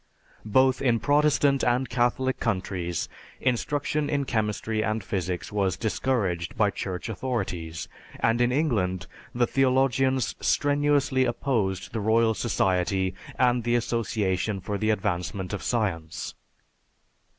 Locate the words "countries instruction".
2.39-4.09